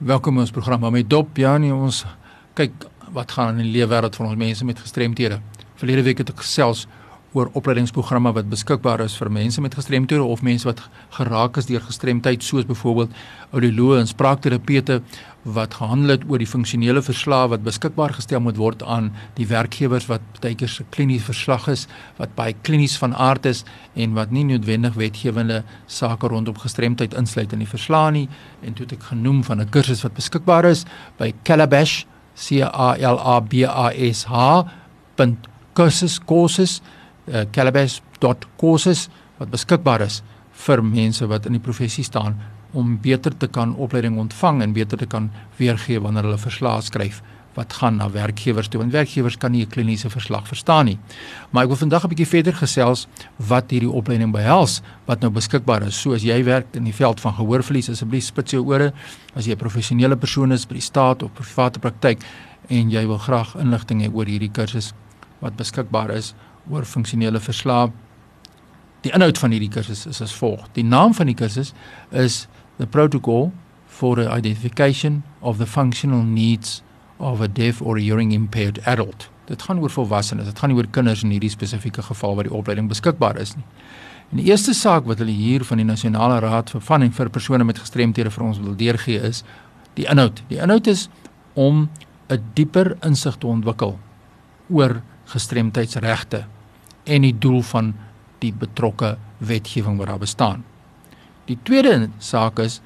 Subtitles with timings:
[0.00, 1.36] Welkom in ons program met Dop.
[1.36, 2.06] Ja, nee, ons
[2.56, 2.72] kyk
[3.12, 5.42] wat gaan in die lewe wêreld van ons mense met gestremthede.
[5.76, 6.86] Verlede week het ek gesels
[7.32, 10.82] oor opleidingsprogramme wat beskikbaar is vir mense met gestremthede of mense wat
[11.14, 13.12] geraak is deur gestremdheid soos byvoorbeeld
[13.54, 15.00] audioloë en spraakterapeute
[15.42, 20.08] wat gehandel het oor die funksionele verslae wat beskikbaar gestel moet word aan die werkgewers
[20.10, 21.86] wat baie keer se kliniese verslag is
[22.18, 23.62] wat baie klinies van aard is
[23.94, 28.28] en wat nie noodwendig wetgewende sake rondom gestremdheid insluit in die verslae nie.
[28.66, 30.84] En toe het ek genoem van 'n kursus wat beskikbaar is
[31.16, 32.04] by Calabash
[32.34, 34.66] C A L A B A S H
[35.72, 36.80] kursus kursus
[37.28, 40.22] uh, calabash.courses wat beskikbaar is
[40.66, 42.38] vir mense wat in die professie staan
[42.72, 47.22] om beter te kan opleiding ontvang en beter te kan weergee wanneer hulle verslae skryf
[47.56, 50.98] wat gaan na werkgewers toe want werkgewers kan nie 'n kliniese verslag verstaan nie.
[51.50, 53.06] Maar ek wil vandag 'n bietjie verder gesels
[53.36, 56.00] wat hierdie opleiding behels wat nou beskikbaar is.
[56.00, 58.92] So as jy werk in die veld van gehoorverlies asseblief spits jou ore
[59.34, 62.22] as jy 'n professionele persoon is by die staat of private praktyk
[62.68, 64.92] en jy wil graag inligting hê oor hierdie kursus
[65.40, 66.34] wat beskikbaar is
[66.70, 67.90] oor funksionele verslae.
[69.04, 70.66] Die inhoud van hierdie kursus is as volg.
[70.76, 71.72] Die naam van die kursus
[72.10, 72.46] is
[72.78, 73.50] The Protocol
[73.86, 76.82] for the Identification of the Functional Needs
[77.18, 79.28] of a Deaf or Hearing Impaired Adult.
[79.46, 82.54] Dit gaan oor volwassenes, dit gaan nie oor kinders in hierdie spesifieke geval waar die
[82.54, 83.64] opleiding beskikbaar is nie.
[84.30, 87.32] En die eerste saak wat hulle hier van die Nasionale Raad vir van en vir
[87.34, 89.42] persone met gestremthede vir ons wil deurgee is
[89.98, 90.44] die inhoud.
[90.48, 91.08] Die inhoud is
[91.54, 91.88] om
[92.30, 93.98] 'n dieper insig te ontwikkel
[94.70, 96.44] oor gestremdheidsregte
[97.10, 97.92] en die doel van
[98.40, 100.64] die betrokke wetgewing wat daar bestaan.
[101.50, 102.80] Die tweede saak is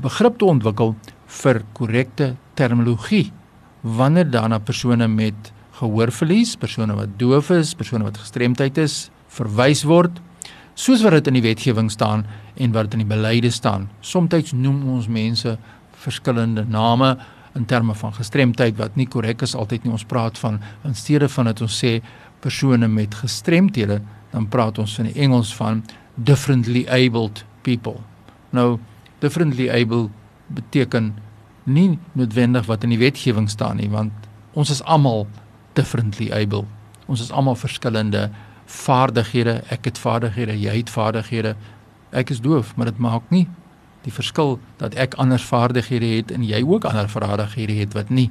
[0.00, 0.94] begrip te ontwikkel
[1.42, 3.28] vir korrekte terminologie
[3.82, 9.84] wanneer dan na persone met gehoorverlies, persone wat doof is, persone wat gestremdheid is, verwys
[9.86, 10.18] word
[10.78, 13.88] soos wat dit in die wetgewing staan en wat dit in die beleide staan.
[14.00, 15.56] Somstyds noem ons mense
[15.98, 17.16] verskillende name
[17.58, 19.92] in terme van gestremdheid wat nie korrek is altyd nie.
[19.92, 21.98] Ons praat van in steede van dit ons sê
[22.44, 25.82] persone met gestremthede dan praat ons in Engels van
[26.14, 27.98] differently abled people.
[28.54, 28.78] Nou
[29.18, 30.08] differently able
[30.54, 31.14] beteken
[31.68, 35.26] nie noodwendig wat in die wetgewing staan nie want ons is almal
[35.78, 36.64] differently able.
[37.06, 38.28] Ons is almal verskillende
[38.68, 39.62] vaardighede.
[39.72, 41.56] Ek het vaardighede jy het vaardighede.
[42.12, 43.46] Ek is doof maar dit maak nie
[44.08, 48.28] die verskil dat ek ander vaardighede het en jy ook ander vaardighede het wat nie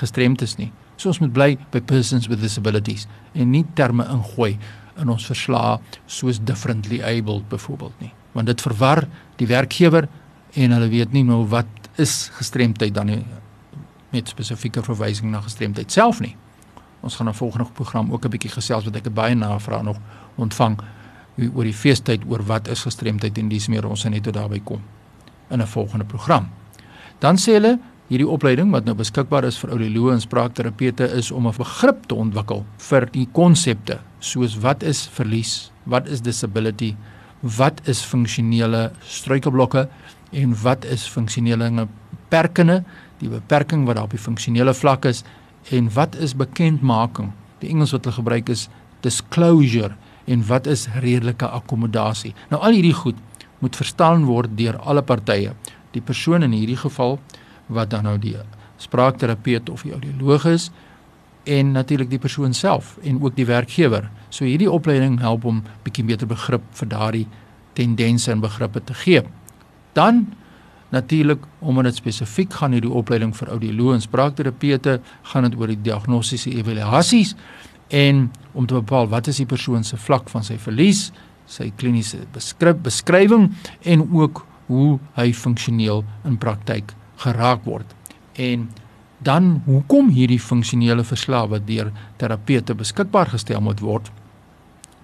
[0.00, 0.70] gestremd is nie.
[1.00, 4.56] So ons moet bly by persons with disabilities en nie terme ingooi
[5.00, 5.78] in ons verslae
[6.10, 8.12] soos differently abled byvoorbeeld nie.
[8.34, 9.06] Want dit verwar
[9.40, 10.10] die werkgewer
[10.58, 13.22] en hulle weet nie nou wat is gestremdheid dan nie
[14.10, 16.36] met spesifieke verwysing na gestremdheid self nie.
[17.00, 19.98] Ons gaan 'n volgende program ook 'n bietjie gesels wat ek baie navraag nog
[20.36, 20.78] ontvang
[21.54, 24.82] oor die feestyd oor wat is gestremdheid en dis meer ons net toe daarby kom
[25.50, 26.48] in 'n volgende program.
[27.18, 27.78] Dan sê hulle
[28.08, 32.14] hierdie opleiding wat nou beskikbaar is vir audioloë en spraakterapeute is om 'n begrip te
[32.14, 36.96] ontwikkel vir die konsepte soos wat is verlies, wat is disability,
[37.40, 39.88] wat is funksionele struikelblokke
[40.32, 41.86] en wat is funksionele
[42.30, 42.84] beperkings,
[43.18, 45.24] die beperking wat daar op die funksionele vlak is
[45.70, 47.32] en wat is bekendmaking.
[47.60, 48.68] Die Engels wat hulle gebruik is
[49.04, 49.94] disclosure
[50.26, 52.34] en wat is redelike akkommodasie.
[52.50, 53.18] Nou al hierdie goed
[53.60, 55.54] moet verstaan word deur alle partye.
[55.94, 57.18] Die persoon in hierdie geval
[57.68, 58.36] wat dan nou die
[58.80, 60.70] spraakterapeut of die audioloog is
[61.48, 64.08] en natuurlik die persoon self en ook die werkgewer.
[64.28, 67.26] So hierdie opleiding help om bietjie beter begrip vir daardie
[67.78, 69.22] tendense en begrippe te gee.
[69.96, 70.26] Dan
[70.90, 75.00] natuurlik omdat dit spesifiek gaan hierdie opleiding vir audioloog en spraakterapeute
[75.32, 77.36] gaan dit oor die diagnostiese evaluasies
[77.88, 81.10] en om te bepaal wat is die persoon se vlak van sy verlies
[81.50, 83.50] sy kliniese beskryf beskrywing
[83.82, 86.94] en ook hoe hy funksioneel in praktyk
[87.24, 87.90] geraak word.
[88.38, 88.68] En
[89.20, 91.90] dan hoekom hierdie funksionele verslae wat deur
[92.22, 94.08] terapeute beskikbaar gestel moet word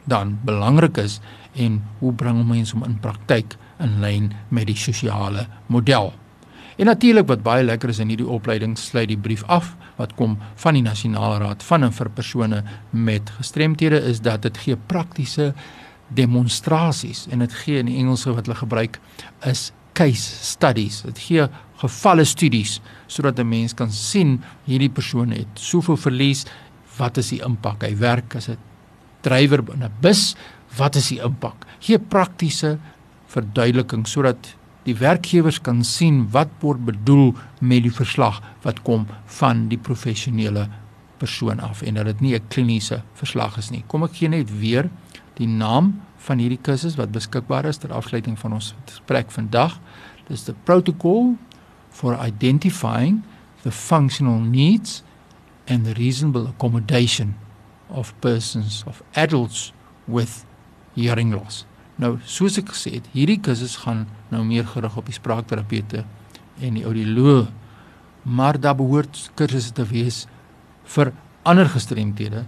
[0.07, 1.21] dan belangrik is
[1.53, 6.13] en hoe bring mense hom in praktyk in lyn met die sosiale model.
[6.77, 10.37] En natuurlik wat baie lekker is in hierdie opleiding sluit die brief af wat kom
[10.63, 15.54] van die nasionale raad van en vir persone met gestremthede is dat dit gee praktiese
[16.14, 19.00] demonstrasies en dit gee in die Engelse wat hulle gebruik
[19.44, 21.03] is case studies.
[21.03, 21.48] Dit gee
[21.80, 26.47] gevalle studies sodat 'n mens kan sien hierdie persoon het soveel verlies,
[26.98, 27.82] wat is die impak?
[27.82, 28.58] Hy werk as 'n
[29.22, 30.36] drywer in 'n bus,
[30.76, 31.66] wat is die impak?
[31.80, 32.78] Gee praktiese
[33.26, 39.68] verduideliking sodat die werkgewers kan sien wat word bedoel met die verslag wat kom van
[39.68, 40.68] die professionele
[41.18, 43.84] persoon af en dat dit nie 'n kliniese verslag is nie.
[43.86, 44.91] Kom ek gee net weer
[45.36, 45.94] die naam
[46.27, 49.78] van hierdie kursus wat beskikbaar is ter afsluiting van ons gesprek vandag.
[50.28, 51.36] Dis the protocol
[51.91, 53.22] for identifying
[53.62, 55.03] the functional needs
[55.66, 57.34] and the reasonable accommodation
[57.88, 59.72] of persons of adults
[60.06, 60.44] with
[60.94, 61.65] hearing loss.
[61.97, 66.04] Nou, soos ek gesê het, hierdie kursus gaan nou meer gerig op die spraakterapeute
[66.60, 67.47] en die audioloë,
[68.27, 70.24] maar daar behoort kursusse te wees
[70.92, 71.12] vir
[71.47, 72.44] ander gestremthede,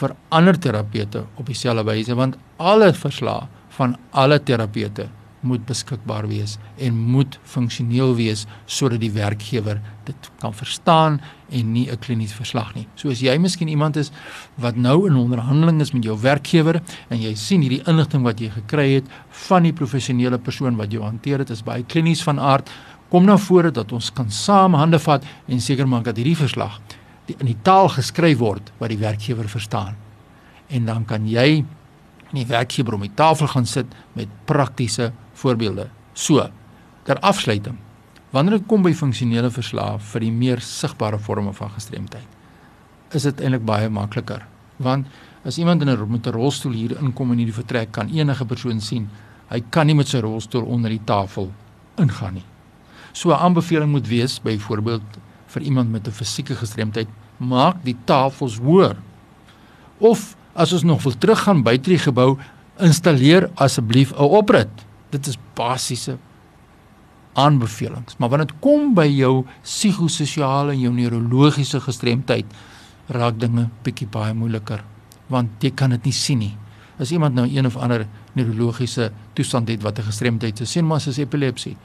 [0.00, 5.08] vir ander terapeute op dieselfde wyse want alle verslae van alle terapeute
[5.42, 11.90] moet beskikbaar wees en moet funksioneel wees sodat die werkgewer dit kan verstaan en nie
[11.90, 12.86] 'n kliniese verslag nie.
[12.94, 14.12] So as jy miskien iemand is
[14.56, 18.50] wat nou in onderhandeling is met jou werkgewer en jy sien hierdie inligting wat jy
[18.50, 22.70] gekry het van die professionele persoon wat jou hanteer het is baie klinies van aard,
[23.10, 26.80] kom na vore dat ons kan saam hande vat en seker maak dat hierdie verslag
[27.32, 29.96] die, in die taal geskryf word wat die werkgewer verstaan.
[30.68, 31.64] En dan kan jy
[32.32, 33.86] in die werkgewer om die tafel gaan sit
[34.16, 35.88] met praktiese voorbeelde.
[36.14, 36.44] So,
[37.04, 37.76] ter afsluiting.
[38.32, 42.38] Wanneer dit kom by funksionele verslae vir die meer sigbare forme van gestremdheid,
[43.12, 44.46] is dit eintlik baie makliker.
[44.80, 45.10] Want
[45.44, 48.80] as iemand in 'n met 'n rolstoel hier inkom in hierdie vertrek, kan enige persoon
[48.80, 49.10] sien
[49.50, 51.52] hy kan nie met sy rolstoel onder die tafel
[51.98, 52.44] ingaan nie.
[53.12, 55.02] So 'n aanbeveling moet wees byvoorbeeld
[55.46, 57.08] vir iemand met 'n fisieke gestremdheid,
[57.42, 58.96] maak die tafels hoër.
[59.98, 62.38] Of as ons nog wil teruggaan buite die gebou,
[62.78, 64.70] installeer asseblief 'n oprit
[65.12, 66.16] dit is basiese
[67.32, 68.16] aanbevelings.
[68.16, 72.46] Maar wanneer dit kom by jou psigososiale en jou neurologiese gestremdheid,
[73.12, 74.84] raak dinge bietjie baie moeiliker
[75.32, 76.52] want jy kan dit nie sien nie.
[77.00, 78.04] As iemand nou een of ander
[78.36, 81.76] neurologiese toestand het wat 'n gestremdheid is, sien maar as epilepsie.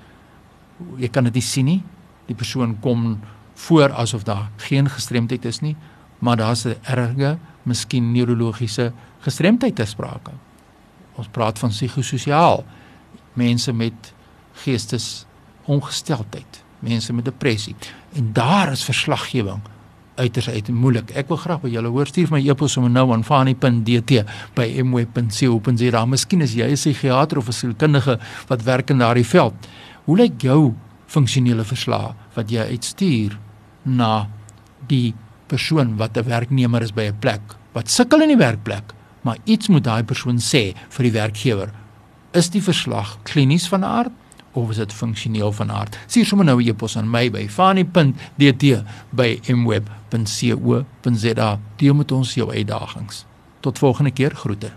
[0.98, 1.84] Jy kan dit nie sien nie.
[2.26, 3.20] Die persoon kom
[3.58, 5.76] voor asof daar geen gestremdheid is nie,
[6.20, 10.32] maar daar's 'n erge, miskien neurologiese gestremdheid te sprake.
[11.16, 12.66] Ons praat van psigososiaal
[13.34, 14.14] mense met
[14.54, 17.76] geestesongesteldheid, mense met depressie.
[18.14, 19.60] En daar is verslaggewing
[20.16, 21.10] uiters uit moeilik.
[21.10, 26.06] Ek wil graag by julle hoor stuur my e-pos om nou aan fani.dt by mweb.co.za.
[26.06, 29.54] Miskien is jy 'n psigiater of 'n sielkundige wat werk in daardie veld.
[30.06, 30.74] Hoe lyk jou
[31.06, 33.38] funksionele verslag wat jy uitstuur
[33.88, 34.28] na
[34.88, 35.16] die
[35.48, 37.42] persoon wat 'n werknemer is by 'n plek
[37.74, 41.70] wat sukkel in die werkplek, maar iets moet daai persoon sê vir die werkgewer
[42.38, 44.12] Is die verslag klinies van aard
[44.52, 45.98] of is dit funksioneel van aard?
[46.08, 50.00] Stuur sommer nou 'n e-pos aan my by fani.dt by mweb.co.za.
[51.76, 53.26] Deel met ons jou uitdagings.
[53.60, 54.72] Tot volgende keer, groete.